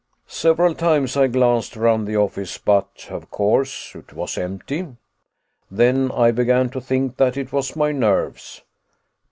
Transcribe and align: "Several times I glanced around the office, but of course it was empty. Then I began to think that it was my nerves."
"Several 0.25 0.73
times 0.73 1.15
I 1.15 1.27
glanced 1.27 1.77
around 1.77 2.05
the 2.05 2.17
office, 2.17 2.57
but 2.57 3.05
of 3.11 3.29
course 3.29 3.93
it 3.93 4.13
was 4.13 4.35
empty. 4.35 4.87
Then 5.69 6.11
I 6.13 6.31
began 6.31 6.71
to 6.71 6.81
think 6.81 7.17
that 7.17 7.37
it 7.37 7.53
was 7.53 7.75
my 7.75 7.91
nerves." 7.91 8.63